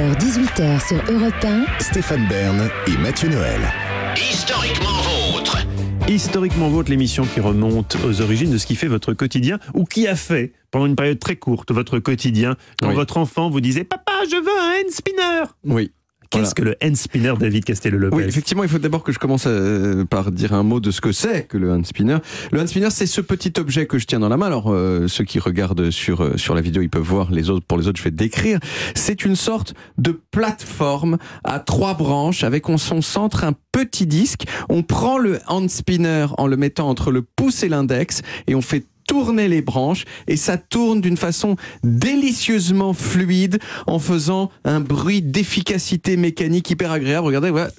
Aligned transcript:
16h-18h 0.00 0.88
sur 0.88 0.96
Europe 1.10 1.34
1. 1.42 1.64
Stéphane 1.80 2.28
Bern 2.28 2.68
et 2.86 2.98
Mathieu 2.98 3.30
Noël. 3.30 3.60
Historiquement 4.14 4.90
vôtre. 5.32 5.56
Historiquement 6.06 6.68
vôtre, 6.68 6.90
l'émission 6.90 7.24
qui 7.24 7.40
remonte 7.40 7.96
aux 8.06 8.20
origines 8.20 8.50
de 8.50 8.58
ce 8.58 8.66
qui 8.66 8.76
fait 8.76 8.88
votre 8.88 9.14
quotidien 9.14 9.58
ou 9.72 9.84
qui 9.86 10.06
a 10.06 10.14
fait, 10.14 10.52
pendant 10.70 10.84
une 10.84 10.96
période 10.96 11.18
très 11.18 11.36
courte, 11.36 11.72
votre 11.72 11.98
quotidien. 11.98 12.56
Quand 12.82 12.88
Oui. 12.90 12.94
votre 12.94 13.16
enfant 13.16 13.48
vous 13.48 13.62
disait 13.62 13.84
Papa, 13.84 14.12
je 14.30 14.36
veux 14.36 14.60
un 14.60 14.80
hand 14.84 14.90
spinner 14.90 15.44
Oui. 15.64 15.90
Qu'est-ce 16.30 16.54
que 16.54 16.62
le 16.62 16.76
hand 16.82 16.96
spinner, 16.96 17.34
David 17.38 17.64
Castello-Lopez 17.64 18.16
Oui, 18.16 18.24
effectivement, 18.24 18.62
il 18.62 18.68
faut 18.68 18.78
d'abord 18.78 19.02
que 19.02 19.12
je 19.12 19.18
commence 19.18 19.44
euh, 19.46 20.04
par 20.04 20.32
dire 20.32 20.52
un 20.52 20.62
mot 20.62 20.80
de 20.80 20.90
ce 20.90 21.00
que 21.00 21.12
c'est 21.12 21.44
que 21.44 21.56
le 21.56 21.72
hand 21.72 21.86
spinner. 21.86 22.18
Le 22.52 22.60
hand 22.60 22.68
spinner, 22.68 22.90
c'est 22.90 23.06
ce 23.06 23.20
petit 23.20 23.52
objet 23.58 23.86
que 23.86 23.98
je 23.98 24.06
tiens 24.06 24.20
dans 24.20 24.28
la 24.28 24.36
main. 24.36 24.46
Alors, 24.46 24.72
euh, 24.72 25.08
ceux 25.08 25.24
qui 25.24 25.38
regardent 25.38 25.90
sur 25.90 26.22
euh, 26.22 26.36
sur 26.36 26.54
la 26.54 26.60
vidéo, 26.60 26.82
ils 26.82 26.90
peuvent 26.90 27.02
voir. 27.02 27.30
Les 27.30 27.50
autres, 27.50 27.64
pour 27.66 27.78
les 27.78 27.88
autres, 27.88 27.98
je 27.98 28.04
vais 28.04 28.10
décrire. 28.10 28.58
C'est 28.94 29.24
une 29.24 29.36
sorte 29.36 29.74
de 29.98 30.18
plateforme 30.30 31.18
à 31.44 31.58
trois 31.60 31.94
branches 31.94 32.44
avec 32.44 32.68
en 32.68 32.78
son 32.78 33.02
centre 33.02 33.44
un 33.44 33.52
petit 33.72 34.06
disque. 34.06 34.44
On 34.68 34.82
prend 34.82 35.18
le 35.18 35.38
hand 35.46 35.70
spinner 35.70 36.26
en 36.38 36.46
le 36.46 36.56
mettant 36.56 36.88
entre 36.88 37.10
le 37.10 37.22
pouce 37.22 37.62
et 37.62 37.68
l'index 37.68 38.22
et 38.46 38.54
on 38.54 38.62
fait 38.62 38.86
tourner 39.06 39.48
les 39.48 39.62
branches 39.62 40.04
et 40.26 40.36
ça 40.36 40.56
tourne 40.58 41.00
d'une 41.00 41.16
façon 41.16 41.56
délicieusement 41.84 42.92
fluide 42.92 43.58
en 43.86 43.98
faisant 43.98 44.50
un 44.64 44.80
bruit 44.80 45.22
d'efficacité 45.22 46.16
mécanique 46.16 46.70
hyper 46.70 46.90
agréable. 46.92 47.26
Regardez, 47.26 47.50
voilà. 47.50 47.70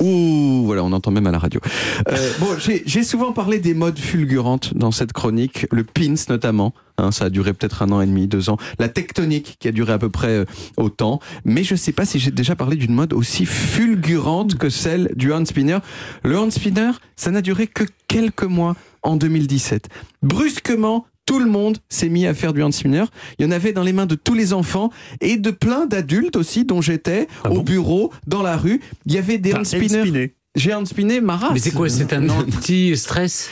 Ouh, 0.00 0.62
voilà, 0.64 0.84
on 0.84 0.92
entend 0.92 1.10
même 1.10 1.26
à 1.26 1.32
la 1.32 1.40
radio. 1.40 1.60
Euh, 2.08 2.32
bon, 2.38 2.46
j'ai- 2.58 3.02
souvent 3.02 3.32
parlé 3.32 3.58
des 3.58 3.74
modes 3.74 3.98
fulgurantes 3.98 4.72
dans 4.76 4.92
cette 4.92 5.12
chronique, 5.12 5.66
le 5.72 5.82
pins 5.82 6.14
notamment. 6.28 6.72
hein, 6.98 7.10
ça 7.10 7.24
a 7.26 7.30
duré 7.30 7.52
peut-être 7.52 7.82
un 7.82 7.90
an 7.90 8.00
et 8.00 8.06
demi, 8.06 8.28
deux 8.28 8.48
ans. 8.48 8.58
La 8.78 8.88
tectonique 8.88 9.56
qui 9.58 9.66
a 9.66 9.72
duré 9.72 9.92
à 9.92 9.98
peu 9.98 10.08
près 10.08 10.28
euh, 10.30 10.44
autant. 10.76 11.18
Mais 11.44 11.64
je 11.64 11.74
sais 11.74 11.90
pas 11.92 12.04
si 12.04 12.18
j'ai 12.20 12.30
déjà 12.30 12.54
parlé 12.54 12.76
d'une 12.76 12.94
mode 12.94 13.12
aussi 13.12 13.44
fulgurante 13.44 14.54
que 14.56 14.68
celle 14.70 15.10
du 15.16 15.32
hand 15.32 15.46
spinner. 15.46 15.78
Le 16.22 16.38
hand 16.38 16.52
spinner, 16.52 16.90
ça 17.16 17.30
n'a 17.32 17.40
duré 17.40 17.66
que 17.66 17.84
quelques 18.06 18.44
mois 18.44 18.76
en 19.02 19.16
2017. 19.16 19.88
Brusquement, 20.22 21.06
tout 21.26 21.38
le 21.38 21.46
monde 21.46 21.78
s'est 21.90 22.08
mis 22.08 22.26
à 22.26 22.32
faire 22.34 22.52
du 22.54 22.62
hand 22.62 22.72
spinner. 22.72 23.04
Il 23.38 23.44
y 23.44 23.48
en 23.48 23.50
avait 23.50 23.72
dans 23.72 23.82
les 23.82 23.92
mains 23.92 24.06
de 24.06 24.14
tous 24.14 24.34
les 24.34 24.52
enfants 24.54 24.90
et 25.20 25.36
de 25.36 25.50
plein 25.50 25.84
d'adultes 25.86 26.36
aussi, 26.36 26.64
dont 26.64 26.80
j'étais, 26.80 27.28
Ah 27.44 27.50
au 27.50 27.56
bon? 27.56 27.62
bureau, 27.62 28.12
dans 28.26 28.42
la 28.42 28.56
rue. 28.56 28.80
Il 29.04 29.12
y 29.12 29.18
avait 29.18 29.36
des 29.38 29.52
hand 29.52 29.66
spinners. 29.66 30.32
J'ai 30.58 30.74
hand 30.74 30.86
spinné 30.86 31.20
ma 31.20 31.36
race. 31.36 31.50
Mais 31.54 31.58
c'est 31.60 31.70
quoi 31.70 31.88
C'est 31.88 32.12
un 32.12 32.28
anti-stress 32.28 33.48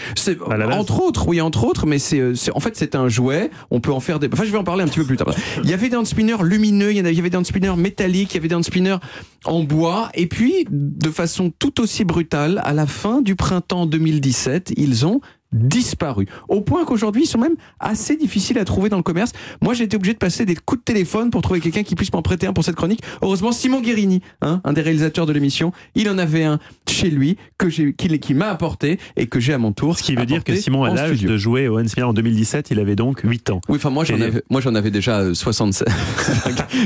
entre 0.79 1.01
autres, 1.03 1.29
oui, 1.29 1.41
entre 1.41 1.65
autres, 1.65 1.87
mais 1.87 1.99
c'est, 1.99 2.19
euh, 2.21 2.35
c'est- 2.35 2.51
en 2.55 2.61
fait, 2.61 2.77
c'est 2.77 2.95
un 2.95 3.09
jouet. 3.09 3.51
On 3.71 3.81
peut 3.81 3.93
en 3.93 4.01
faire 4.01 4.19
des. 4.19 4.29
Enfin, 4.33 4.45
je 4.45 4.51
vais 4.53 4.59
en 4.59 4.65
parler 4.65 4.83
un 4.85 4.89
petit 4.89 4.99
peu 4.99 5.05
plus 5.07 5.17
tard. 5.17 5.29
Il 5.65 5.71
y 5.71 5.75
avait 5.75 5.89
des 5.89 6.05
spinners 6.05 6.43
lumineux, 6.43 6.91
il 6.93 6.97
y 6.97 7.19
avait, 7.19 7.31
des 7.31 7.45
spinners 7.45 7.77
métalliques, 7.77 8.33
il 8.33 8.37
y 8.37 8.39
avait 8.39 8.49
des 8.49 8.62
spinners 8.62 8.97
en 9.45 9.62
bois, 9.62 10.11
et 10.15 10.27
puis, 10.27 10.67
de 10.71 11.11
façon 11.11 11.53
tout 11.59 11.81
aussi 11.81 12.05
brutale, 12.05 12.61
à 12.65 12.73
la 12.73 12.87
fin 12.87 13.21
du 13.23 13.37
printemps 13.37 13.87
2017, 13.87 14.73
ils 14.77 15.07
ont 15.07 15.21
disparu. 15.53 16.27
Au 16.49 16.61
point 16.61 16.85
qu'aujourd'hui, 16.85 17.23
ils 17.25 17.27
sont 17.27 17.39
même 17.39 17.55
assez 17.81 18.17
difficiles 18.17 18.59
à 18.59 18.65
trouver 18.65 18.89
dans 18.89 18.97
le 18.97 19.03
commerce. 19.03 19.33
Moi, 19.63 19.75
j'ai 19.75 19.85
été 19.85 19.97
obligé 19.97 20.13
de 20.13 20.19
passer 20.19 20.45
des 20.45 20.55
coups 20.57 20.81
de 20.81 20.85
téléphone 20.85 21.31
pour 21.31 21.43
trouver 21.43 21.61
quelqu'un 21.61 21.83
qui 21.83 21.95
puisse 21.95 22.13
m'en 22.13 22.23
prêter 22.23 22.47
un 22.47 22.53
pour 22.53 22.65
cette 22.65 22.77
chronique. 22.77 23.01
Heureusement, 23.23 23.53
Simon 23.53 23.81
Guérini, 23.81 24.21
hein, 24.43 24.61
un 24.65 24.73
des 24.73 24.83
réalisateurs 24.83 25.27
de 25.27 25.33
l'émission, 25.33 25.73
il 25.95 26.09
en 26.09 26.19
avait 26.19 26.45
un 26.45 26.59
chez 26.89 27.11
lui 27.11 27.37
que 27.59 27.69
j'ai, 27.69 27.93
qui, 27.95 28.19
qui 28.19 28.35
m'a 28.35 28.49
apporté 28.49 28.99
et 29.17 29.27
que 29.27 29.41
j'ai 29.41 29.53
à 29.53 29.59
mon 29.59 29.73
tour. 29.73 29.99
Ce 29.99 30.03
qui 30.03 30.15
veut 30.15 30.27
dire 30.27 30.45
que 30.45 30.55
Simon, 30.55 30.85
à 30.85 30.91
en 30.91 30.95
l'âge 30.95 31.21
de 31.23 31.37
jouer 31.37 31.69
au 31.69 31.83
spinner 31.87 32.05
en 32.07 32.13
2017, 32.13 32.71
il 32.71 32.81
avait 32.81 32.97
donc 32.97 33.21
8 33.23 33.51
ans. 33.51 33.61
Oui, 33.69 33.77
enfin 33.77 33.91
moi 33.91 34.05
j'en 34.05 34.17
Et- 34.17 34.23
avais, 34.23 34.43
moi 34.51 34.61
j'en 34.61 34.75
avais 34.75 34.91
déjà 34.91 35.21
euh, 35.21 35.35
67, 35.35 35.87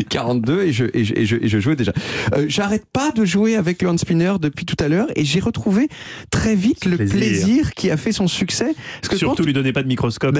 42 0.08 0.62
et 0.64 0.72
je, 0.72 0.84
et 0.94 1.04
je, 1.04 1.14
et 1.14 1.48
je, 1.48 1.58
jouais 1.60 1.76
déjà. 1.76 1.92
Euh, 2.34 2.46
J'arrête 2.48 2.84
pas 2.92 3.10
de 3.12 3.24
jouer 3.24 3.56
avec 3.56 3.82
le 3.82 3.96
spinner 3.96 4.34
depuis 4.40 4.64
tout 4.64 4.76
à 4.82 4.88
l'heure 4.88 5.08
et 5.16 5.24
j'ai 5.24 5.40
retrouvé 5.40 5.88
très 6.30 6.54
vite 6.54 6.84
le 6.86 6.96
Plaisir. 6.96 7.16
plaisir. 7.16 7.74
qui 7.74 7.90
a 7.90 7.96
fait 7.96 8.12
son 8.12 8.28
succès. 8.28 8.49
Que 9.08 9.16
Surtout 9.16 9.42
lui 9.42 9.52
donnez 9.52 9.72
pas 9.72 9.82
de 9.82 9.88
microscope. 9.88 10.38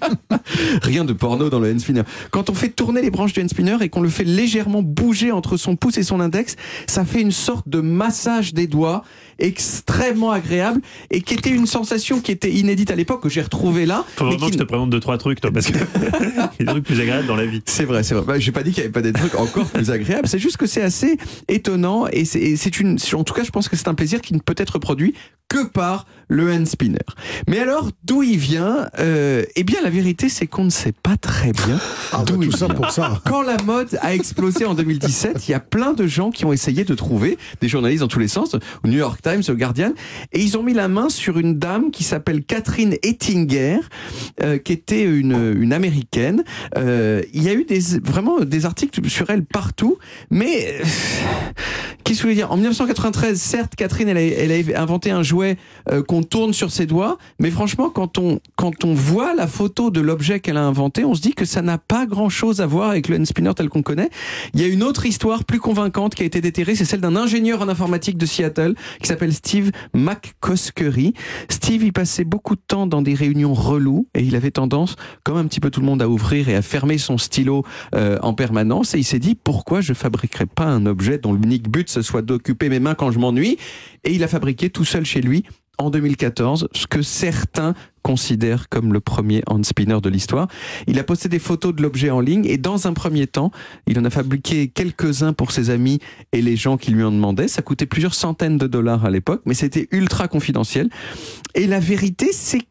rien 0.82 1.04
de 1.04 1.12
porno 1.12 1.48
dans 1.50 1.60
le 1.60 1.70
hand 1.70 1.80
spinner. 1.80 2.02
Quand 2.30 2.50
on 2.50 2.54
fait 2.54 2.68
tourner 2.70 3.02
les 3.02 3.10
branches 3.10 3.32
du 3.32 3.40
hand 3.40 3.48
spinner 3.48 3.76
et 3.80 3.88
qu'on 3.88 4.00
le 4.00 4.08
fait 4.08 4.24
légèrement 4.24 4.82
bouger 4.82 5.32
entre 5.32 5.56
son 5.56 5.76
pouce 5.76 5.98
et 5.98 6.02
son 6.02 6.20
index, 6.20 6.56
ça 6.86 7.04
fait 7.04 7.20
une 7.20 7.32
sorte 7.32 7.68
de 7.68 7.80
massage 7.80 8.54
des 8.54 8.66
doigts 8.66 9.04
extrêmement 9.38 10.30
agréable 10.30 10.80
et 11.10 11.20
qui 11.22 11.34
était 11.34 11.50
une 11.50 11.66
sensation 11.66 12.20
qui 12.20 12.30
était 12.32 12.50
inédite 12.52 12.90
à 12.90 12.94
l'époque 12.94 13.22
que 13.22 13.28
j'ai 13.28 13.40
retrouvée 13.42 13.86
là. 13.86 14.04
Faut 14.16 14.24
vraiment 14.26 14.46
qui 14.46 14.52
que 14.52 14.58
je 14.58 14.62
te 14.62 14.64
présente 14.68 14.90
deux, 14.90 15.00
trois 15.00 15.18
trucs, 15.18 15.40
toi, 15.40 15.50
parce 15.50 15.66
que 15.70 15.78
des 16.58 16.64
trucs 16.64 16.84
plus 16.84 17.00
agréables 17.00 17.26
dans 17.26 17.36
la 17.36 17.46
vie. 17.46 17.62
C'est 17.66 17.84
vrai, 17.84 18.02
c'est 18.02 18.14
vrai. 18.14 18.24
Bah, 18.24 18.38
J'ai 18.38 18.52
pas 18.52 18.62
dit 18.62 18.70
qu'il 18.70 18.82
y 18.82 18.84
avait 18.84 18.92
pas 18.92 19.02
des 19.02 19.12
trucs 19.12 19.34
encore 19.34 19.66
plus 19.66 19.90
agréables. 19.90 20.28
C'est 20.28 20.38
juste 20.38 20.56
que 20.58 20.66
c'est 20.66 20.82
assez 20.82 21.16
étonnant 21.48 22.06
et 22.12 22.24
c'est- 22.24 22.40
et 22.40 22.56
c'est 22.56 22.78
une. 22.78 22.98
En 23.14 23.24
tout 23.24 23.34
cas, 23.34 23.42
je 23.44 23.50
pense 23.50 23.68
que 23.68 23.76
c'est 23.76 23.88
un 23.88 23.94
plaisir 23.94 24.20
qui 24.20 24.34
ne 24.34 24.38
peut 24.38 24.54
être 24.56 24.78
produit 24.78 25.14
que 25.52 25.66
par 25.66 26.06
le 26.28 26.50
hand 26.50 26.66
spinner. 26.66 26.98
Mais 27.46 27.58
alors, 27.58 27.90
d'où 28.04 28.22
il 28.22 28.38
vient 28.38 28.88
euh, 28.98 29.44
Eh 29.54 29.64
bien, 29.64 29.82
la 29.82 29.90
vérité, 29.90 30.30
c'est 30.30 30.46
qu'on 30.46 30.64
ne 30.64 30.70
sait 30.70 30.92
pas 30.92 31.18
très 31.18 31.52
bien 31.52 31.78
Ah 32.10 32.18
bah, 32.18 32.24
d'où 32.26 32.36
tout 32.36 32.42
il 32.44 32.56
ça 32.56 32.66
vient. 32.66 32.74
pour 32.74 32.90
ça. 32.90 33.20
Quand 33.26 33.42
la 33.42 33.58
mode 33.62 33.98
a 34.00 34.14
explosé 34.14 34.64
en 34.64 34.72
2017, 34.72 35.46
il 35.46 35.50
y 35.50 35.54
a 35.54 35.60
plein 35.60 35.92
de 35.92 36.06
gens 36.06 36.30
qui 36.30 36.46
ont 36.46 36.52
essayé 36.54 36.84
de 36.84 36.94
trouver, 36.94 37.36
des 37.60 37.68
journalistes 37.68 38.00
dans 38.00 38.08
tous 38.08 38.18
les 38.18 38.28
sens, 38.28 38.54
au 38.54 38.88
New 38.88 38.96
York 38.96 39.20
Times, 39.20 39.42
au 39.48 39.52
Guardian, 39.52 39.92
et 40.32 40.40
ils 40.40 40.56
ont 40.56 40.62
mis 40.62 40.72
la 40.72 40.88
main 40.88 41.10
sur 41.10 41.38
une 41.38 41.58
dame 41.58 41.90
qui 41.90 42.02
s'appelle 42.02 42.42
Catherine 42.44 42.96
Ettinger, 43.02 43.80
euh, 44.42 44.56
qui 44.56 44.72
était 44.72 45.04
une, 45.04 45.54
une 45.60 45.74
américaine. 45.74 46.44
Euh, 46.78 47.20
il 47.34 47.42
y 47.42 47.50
a 47.50 47.52
eu 47.52 47.64
des, 47.64 47.80
vraiment 48.02 48.40
des 48.40 48.64
articles 48.64 49.06
sur 49.10 49.28
elle 49.28 49.44
partout, 49.44 49.98
mais 50.30 50.80
euh, 50.80 50.84
qu'est-ce 52.04 52.18
que 52.18 52.22
je 52.22 52.22
voulais 52.22 52.34
dire? 52.34 52.50
En 52.52 52.56
1993, 52.56 53.40
certes, 53.40 53.74
Catherine, 53.76 54.08
elle 54.08 54.74
a, 54.76 54.80
inventé 54.80 55.10
un 55.10 55.22
jouet 55.22 55.56
euh, 55.90 56.02
qu'on 56.02 56.22
tourne 56.22 56.52
sur 56.52 56.70
ses 56.70 56.86
doigts, 56.86 57.18
mais 57.38 57.50
franchement, 57.50 57.90
quand 57.90 58.18
on, 58.18 58.40
quand 58.56 58.84
on 58.84 58.94
voit 58.94 59.34
la 59.34 59.46
photo 59.46 59.90
de 59.90 60.00
l'objet 60.00 60.40
qu'elle 60.40 60.56
a 60.56 60.64
inventé, 60.64 61.04
on 61.04 61.14
se 61.14 61.20
dit 61.20 61.34
que 61.34 61.44
ça 61.44 61.62
n'a 61.62 61.78
pas 61.78 62.06
grand-chose 62.06 62.60
à 62.60 62.66
voir 62.66 62.90
avec 62.90 63.08
le 63.08 63.16
hand 63.16 63.26
spinner 63.26 63.52
tel 63.54 63.68
qu'on 63.68 63.82
connaît. 63.82 64.10
Il 64.54 64.60
y 64.60 64.64
a 64.64 64.66
une 64.66 64.82
autre 64.82 65.06
histoire 65.06 65.44
plus 65.44 65.60
convaincante 65.60 66.14
qui 66.14 66.22
a 66.22 66.26
été 66.26 66.40
déterrée, 66.40 66.74
c'est 66.74 66.84
celle 66.84 67.00
d'un 67.00 67.16
ingénieur 67.16 67.62
en 67.62 67.68
informatique 67.68 68.18
de 68.18 68.26
Seattle 68.26 68.74
qui 69.00 69.08
s'appelle 69.08 69.32
Steve 69.32 69.70
McCoskery. 69.94 71.14
Steve, 71.48 71.84
il 71.84 71.92
passait 71.92 72.24
beaucoup 72.24 72.56
de 72.56 72.62
temps 72.66 72.86
dans 72.86 73.02
des 73.02 73.14
réunions 73.14 73.54
reloues 73.54 74.06
et 74.14 74.22
il 74.22 74.36
avait 74.36 74.50
tendance, 74.50 74.96
comme 75.24 75.36
un 75.36 75.46
petit 75.46 75.60
peu 75.60 75.70
tout 75.70 75.80
le 75.80 75.86
monde, 75.86 76.02
à 76.02 76.08
ouvrir 76.08 76.48
et 76.48 76.54
à 76.54 76.62
fermer 76.62 76.98
son 76.98 77.18
stylo 77.18 77.64
euh, 77.94 78.18
en 78.22 78.34
permanence. 78.34 78.94
Et 78.94 78.98
il 78.98 79.04
s'est 79.04 79.18
dit, 79.18 79.34
pourquoi 79.34 79.80
je 79.80 79.92
fabriquerais 79.92 80.46
pas 80.46 80.64
un 80.64 80.86
objet 80.86 81.18
dont 81.18 81.32
l'unique 81.32 81.68
but 81.68 81.88
ce 81.92 82.02
soit 82.02 82.22
d'occuper 82.22 82.68
mes 82.68 82.80
mains 82.80 82.94
quand 82.94 83.10
je 83.10 83.18
m'ennuie 83.18 83.58
Et 84.04 84.14
il 84.14 84.24
a 84.24 84.28
fabriqué 84.28 84.70
tout 84.70 84.84
seul 84.84 85.04
chez 85.04 85.20
lui 85.20 85.44
en 85.78 85.90
2014 85.90 86.68
ce 86.72 86.86
que 86.86 87.02
certains 87.02 87.74
considèrent 88.02 88.68
comme 88.68 88.92
le 88.92 89.00
premier 89.00 89.42
hand 89.46 89.64
spinner 89.64 90.00
de 90.00 90.08
l'histoire. 90.08 90.48
Il 90.86 90.98
a 90.98 91.04
posté 91.04 91.28
des 91.28 91.38
photos 91.38 91.74
de 91.74 91.82
l'objet 91.82 92.10
en 92.10 92.20
ligne 92.20 92.44
et 92.46 92.58
dans 92.58 92.86
un 92.86 92.92
premier 92.92 93.26
temps, 93.26 93.52
il 93.86 93.98
en 93.98 94.04
a 94.04 94.10
fabriqué 94.10 94.68
quelques-uns 94.68 95.32
pour 95.32 95.52
ses 95.52 95.70
amis 95.70 96.00
et 96.32 96.42
les 96.42 96.56
gens 96.56 96.76
qui 96.76 96.90
lui 96.90 97.04
en 97.04 97.12
demandaient. 97.12 97.48
Ça 97.48 97.62
coûtait 97.62 97.86
plusieurs 97.86 98.14
centaines 98.14 98.58
de 98.58 98.66
dollars 98.66 99.04
à 99.04 99.10
l'époque, 99.10 99.42
mais 99.46 99.54
c'était 99.54 99.88
ultra 99.92 100.26
confidentiel. 100.28 100.90
Et 101.54 101.66
la 101.66 101.78
vérité, 101.78 102.30
c'est 102.32 102.62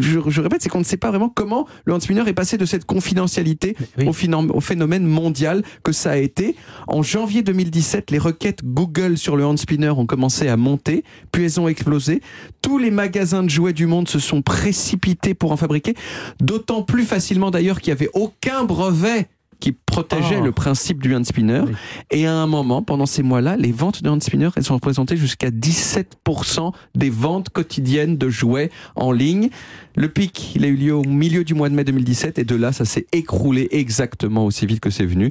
je, 0.00 0.18
je 0.26 0.40
répète, 0.40 0.62
c'est 0.62 0.68
qu'on 0.68 0.78
ne 0.80 0.84
sait 0.84 0.96
pas 0.96 1.10
vraiment 1.10 1.28
comment 1.28 1.66
le 1.84 1.94
hand 1.94 2.02
spinner 2.02 2.22
est 2.26 2.32
passé 2.34 2.58
de 2.58 2.64
cette 2.64 2.84
confidentialité 2.84 3.76
Oui. 3.98 4.08
au, 4.08 4.12
phénom- 4.12 4.50
au 4.50 4.60
phénomène 4.60 5.04
mondial 5.06 5.62
que 5.82 5.92
ça 5.92 6.12
a 6.12 6.16
été. 6.16 6.56
En 6.88 7.02
janvier 7.02 7.42
2017, 7.42 8.10
les 8.10 8.18
requêtes 8.18 8.64
Google 8.64 9.16
sur 9.18 9.36
le 9.36 9.44
hand 9.46 9.58
spinner 9.58 9.90
ont 9.90 10.06
commencé 10.06 10.48
à 10.48 10.56
monter, 10.56 11.04
puis 11.32 11.44
elles 11.44 11.60
ont 11.60 11.68
explosé. 11.68 12.20
Tous 12.62 12.78
les 12.78 12.90
magasins 12.90 13.42
de 13.42 13.50
jouets 13.50 13.72
du 13.72 13.86
monde 13.86 14.08
se 14.08 14.18
sont 14.18 14.42
précipités 14.42 15.34
pour 15.34 15.52
en 15.52 15.56
fabriquer, 15.56 15.94
d'autant 16.40 16.82
plus 16.82 17.04
facilement 17.04 17.50
d'ailleurs 17.50 17.80
qu'il 17.80 17.92
n'y 17.92 17.98
avait 18.00 18.10
aucun 18.14 18.64
brevet 18.64 19.28
qui 19.60 19.72
protégeait 19.72 20.38
Oh. 20.40 20.44
le 20.44 20.52
principe 20.52 21.02
du 21.02 21.14
hand 21.14 21.24
spinner. 21.24 21.62
Oui. 21.66 21.72
Et 22.10 22.26
à 22.26 22.34
un 22.34 22.46
moment, 22.46 22.82
pendant 22.82 23.06
ces 23.06 23.22
mois-là, 23.22 23.56
les 23.56 23.72
ventes 23.72 24.02
de 24.02 24.08
hand 24.08 24.22
spinner, 24.22 24.50
elles 24.56 24.64
sont 24.64 24.74
représentées 24.74 25.16
jusqu'à 25.16 25.50
17% 25.50 26.72
des 26.94 27.10
ventes 27.10 27.48
quotidiennes 27.50 28.16
de 28.16 28.28
jouets 28.28 28.70
en 28.94 29.12
ligne. 29.12 29.48
Le 29.96 30.08
pic, 30.08 30.52
il 30.54 30.64
a 30.64 30.68
eu 30.68 30.76
lieu 30.76 30.94
au 30.94 31.02
milieu 31.04 31.42
du 31.44 31.54
mois 31.54 31.68
de 31.68 31.74
mai 31.74 31.84
2017 31.84 32.38
et 32.38 32.44
de 32.44 32.54
là, 32.54 32.72
ça 32.72 32.84
s'est 32.84 33.06
écroulé 33.12 33.68
exactement 33.72 34.44
aussi 34.44 34.66
vite 34.66 34.80
que 34.80 34.90
c'est 34.90 35.06
venu. 35.06 35.30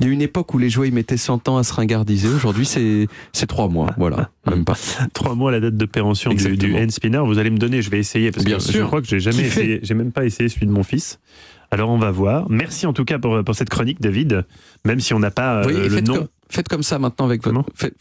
Il 0.00 0.06
y 0.06 0.08
a 0.08 0.10
eu 0.10 0.14
une 0.14 0.22
époque 0.22 0.52
où 0.52 0.58
les 0.58 0.68
jouets 0.70 0.88
ils 0.88 0.94
mettaient 0.94 1.16
100 1.16 1.48
ans 1.48 1.56
à 1.56 1.62
se 1.62 1.72
ringardiser. 1.72 2.28
Aujourd'hui, 2.28 2.66
c'est 2.66 3.06
c'est 3.32 3.46
trois 3.46 3.68
mois. 3.68 3.94
Voilà, 3.96 4.30
même 4.50 4.64
pas. 4.64 4.76
Trois 5.14 5.34
mois 5.36 5.50
à 5.50 5.52
la 5.52 5.60
date 5.60 5.76
de 5.76 5.86
péremption 5.86 6.34
du, 6.34 6.56
du 6.56 6.76
hand 6.76 6.90
spinner. 6.90 7.22
Vous 7.24 7.38
allez 7.38 7.50
me 7.50 7.58
donner, 7.58 7.80
je 7.80 7.90
vais 7.90 8.00
essayer 8.00 8.30
parce 8.32 8.44
Bien 8.44 8.58
que 8.58 8.62
je 8.72 8.82
crois 8.82 9.00
que 9.00 9.06
j'ai 9.06 9.20
jamais 9.20 9.44
essayé, 9.44 9.78
j'ai 9.82 9.94
même 9.94 10.12
pas 10.12 10.24
essayé 10.26 10.48
celui 10.48 10.66
de 10.66 10.72
mon 10.72 10.82
fils. 10.82 11.20
Alors 11.70 11.90
on 11.90 11.98
va 11.98 12.10
voir. 12.10 12.46
Merci 12.50 12.86
en 12.86 12.92
tout 12.92 13.04
cas 13.04 13.18
pour, 13.18 13.42
pour 13.44 13.54
cette 13.54 13.68
chronique, 13.70 14.00
David. 14.00 14.44
Même 14.84 15.00
si 15.00 15.14
on 15.14 15.18
n'a 15.18 15.30
pas 15.30 15.56
euh, 15.56 15.62
Vous 15.62 15.70
voyez, 15.70 15.88
le 15.88 15.94
faites, 15.96 16.06
nom. 16.08 16.14
comme, 16.14 16.28
faites 16.50 16.68
comme 16.68 16.82
ça 16.82 16.98
maintenant 16.98 17.24
avec 17.26 17.42
votre. 17.44 17.64
Faites- 17.74 17.94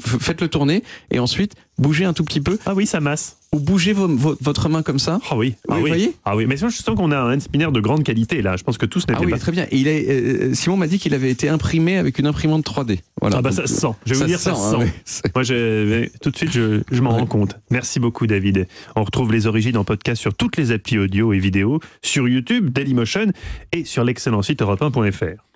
faites 0.00 0.40
le 0.40 0.48
tourner 0.48 0.82
et 1.10 1.18
ensuite 1.18 1.54
bougez 1.78 2.04
un 2.04 2.12
tout 2.12 2.24
petit 2.24 2.40
peu. 2.40 2.58
Ah 2.66 2.74
oui, 2.74 2.86
ça 2.86 3.00
masse. 3.00 3.38
Vous 3.56 3.62
bougez 3.64 3.92
vos- 3.94 4.06
vos- 4.08 4.36
votre 4.40 4.68
main 4.68 4.82
comme 4.82 4.98
ça 4.98 5.18
Ah 5.30 5.36
oui, 5.36 5.54
ah 5.68 5.76
Oui, 5.76 5.82
oui. 5.84 5.88
voyez 5.88 6.12
ah 6.26 6.36
oui. 6.36 6.44
Mais 6.46 6.56
je 6.58 6.68
sens 6.68 6.94
qu'on 6.94 7.10
a 7.10 7.16
un 7.18 7.32
hand 7.34 7.40
spinner 7.40 7.68
de 7.72 7.80
grande 7.80 8.04
qualité 8.04 8.42
là. 8.42 8.56
Je 8.56 8.62
pense 8.64 8.76
que 8.76 8.84
tous 8.86 9.04
Ah 9.08 9.12
n'étaient 9.12 9.24
oui, 9.24 9.30
pas. 9.32 9.38
très 9.38 9.52
bien. 9.52 9.64
Et 9.70 9.78
il 9.78 9.88
est, 9.88 10.08
euh, 10.10 10.54
Simon 10.54 10.76
m'a 10.76 10.86
dit 10.86 10.98
qu'il 10.98 11.14
avait 11.14 11.30
été 11.30 11.48
imprimé 11.48 11.96
avec 11.96 12.18
une 12.18 12.26
imprimante 12.26 12.64
3D. 12.66 12.98
Voilà. 13.20 13.38
Ah 13.38 13.42
bah 13.42 13.52
ça 13.52 13.66
se 13.66 13.74
sent. 13.74 13.86
Je 14.04 14.12
vais 14.14 14.20
vous 14.20 14.26
dire, 14.26 14.38
ça 14.38 14.54
se 14.54 14.74
hein, 14.76 14.80
sent. 14.80 14.92
C'est- 15.04 15.34
Moi, 15.34 15.42
je, 15.42 16.08
tout 16.20 16.30
de 16.30 16.36
suite, 16.36 16.52
je, 16.52 16.82
je 16.90 17.00
m'en 17.02 17.14
Ouais. 17.14 17.20
rends 17.20 17.26
compte. 17.26 17.56
Merci 17.70 17.98
beaucoup, 17.98 18.26
David. 18.26 18.66
On 18.94 19.04
retrouve 19.04 19.32
les 19.32 19.46
origines 19.46 19.76
en 19.78 19.84
podcast 19.84 20.20
sur 20.20 20.34
toutes 20.34 20.56
les 20.58 20.70
applis 20.70 20.98
audio 20.98 21.32
et 21.32 21.38
vidéo, 21.38 21.80
sur 22.02 22.28
YouTube, 22.28 22.70
Dailymotion 22.70 23.32
et 23.72 23.84
sur 23.84 24.04
l'excellent 24.04 24.42
site 24.42 24.60
europe1.fr. 24.60 25.40